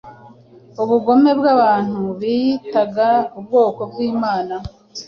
ubugome 0.81 1.31
bw’abantu 1.39 2.01
biyitaga 2.19 3.09
ubwoko 3.39 3.81
bw’Imana. 3.91 4.55